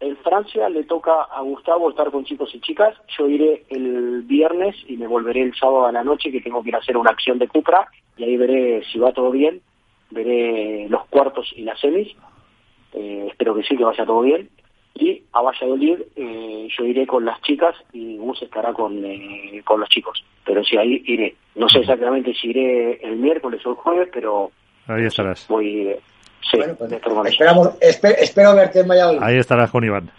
En 0.00 0.16
Francia 0.18 0.68
le 0.68 0.84
toca 0.84 1.22
a 1.22 1.40
Gustavo 1.40 1.90
estar 1.90 2.10
con 2.10 2.24
chicos 2.24 2.54
y 2.54 2.60
chicas. 2.60 2.94
Yo 3.16 3.28
iré 3.28 3.64
el 3.70 4.22
viernes 4.22 4.76
y 4.86 4.96
me 4.96 5.06
volveré 5.06 5.42
el 5.42 5.54
sábado 5.54 5.86
a 5.86 5.92
la 5.92 6.04
noche 6.04 6.30
que 6.30 6.40
tengo 6.40 6.62
que 6.62 6.68
ir 6.68 6.74
a 6.76 6.80
hacer 6.80 6.96
una 6.96 7.10
acción 7.10 7.38
de 7.38 7.48
Cupra 7.48 7.88
y 8.16 8.24
ahí 8.24 8.36
veré 8.36 8.82
si 8.92 8.98
va 8.98 9.12
todo 9.12 9.30
bien. 9.30 9.62
Veré 10.16 10.88
los 10.88 11.06
cuartos 11.08 11.52
y 11.54 11.62
las 11.62 11.78
semis. 11.78 12.08
Eh, 12.94 13.26
espero 13.30 13.54
que 13.54 13.62
sí, 13.62 13.76
que 13.76 13.84
vaya 13.84 14.06
todo 14.06 14.22
bien. 14.22 14.48
Y 14.94 15.22
a 15.34 15.42
Valladolid 15.42 15.98
eh, 16.16 16.68
yo 16.76 16.84
iré 16.86 17.06
con 17.06 17.26
las 17.26 17.40
chicas 17.42 17.76
y 17.92 18.16
Gus 18.16 18.40
estará 18.40 18.72
con, 18.72 19.04
eh, 19.04 19.60
con 19.62 19.78
los 19.78 19.90
chicos. 19.90 20.24
Pero 20.44 20.64
sí, 20.64 20.78
ahí 20.78 21.02
iré. 21.04 21.36
No 21.54 21.68
sé 21.68 21.80
exactamente 21.80 22.32
si 22.32 22.48
iré 22.48 22.94
el 23.06 23.16
miércoles 23.16 23.64
o 23.66 23.70
el 23.70 23.76
jueves, 23.76 24.08
pero 24.10 24.50
ahí 24.86 25.04
estarás. 25.04 25.46
Voy, 25.48 25.94
Sí, 26.50 26.58
bueno, 26.58 26.74
pues 26.76 26.92
esperamos, 26.92 27.70
esper, 27.80 28.14
espero 28.20 28.54
verte 28.54 28.80
en 28.80 28.88
Valladolid. 28.88 29.20
Ahí 29.22 29.36
estarás 29.36 29.70
con 29.70 29.84
Iván. 29.84 30.10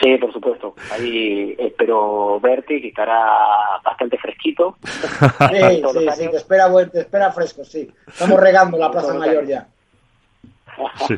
Sí, 0.00 0.16
por 0.18 0.32
supuesto. 0.32 0.74
Ahí 0.92 1.54
espero 1.58 2.38
verte, 2.40 2.80
que 2.80 2.88
estará 2.88 3.80
bastante 3.82 4.18
fresquito. 4.18 4.76
sí, 4.82 5.82
sí, 5.92 6.08
sí, 6.16 6.28
te 6.30 6.36
espera, 6.36 6.68
te 6.90 7.00
espera 7.00 7.32
fresco, 7.32 7.64
sí. 7.64 7.90
Estamos 8.06 8.40
regando 8.40 8.76
la 8.76 8.90
Plaza 8.90 9.14
Mayor 9.14 9.46
ya. 9.46 9.66
Sí. 11.06 11.16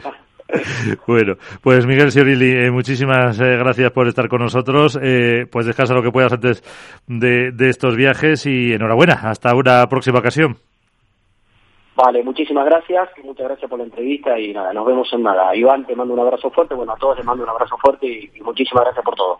Bueno, 1.06 1.34
pues 1.60 1.86
Miguel 1.86 2.10
Siorilli, 2.10 2.52
eh, 2.52 2.70
muchísimas 2.70 3.38
eh, 3.38 3.56
gracias 3.58 3.90
por 3.90 4.08
estar 4.08 4.28
con 4.28 4.40
nosotros. 4.40 4.98
Eh, 5.02 5.46
pues 5.50 5.66
descansa 5.66 5.94
lo 5.94 6.02
que 6.02 6.10
puedas 6.10 6.32
antes 6.32 6.62
de, 7.06 7.50
de 7.52 7.68
estos 7.68 7.96
viajes 7.96 8.46
y 8.46 8.72
enhorabuena. 8.72 9.20
Hasta 9.24 9.54
una 9.54 9.86
próxima 9.88 10.20
ocasión. 10.20 10.56
Vale, 12.00 12.22
muchísimas 12.22 12.64
gracias, 12.64 13.08
muchas 13.24 13.48
gracias 13.48 13.68
por 13.68 13.76
la 13.76 13.84
entrevista 13.84 14.38
y 14.38 14.52
nada, 14.52 14.72
nos 14.72 14.86
vemos 14.86 15.12
en 15.12 15.24
nada. 15.24 15.52
Iván, 15.56 15.84
te 15.84 15.96
mando 15.96 16.14
un 16.14 16.20
abrazo 16.20 16.48
fuerte, 16.48 16.76
bueno, 16.76 16.92
a 16.92 16.96
todos 16.96 17.16
les 17.16 17.26
mando 17.26 17.42
un 17.42 17.50
abrazo 17.50 17.76
fuerte 17.76 18.06
y, 18.06 18.30
y 18.36 18.40
muchísimas 18.40 18.84
gracias 18.84 19.04
por 19.04 19.16
todo. 19.16 19.36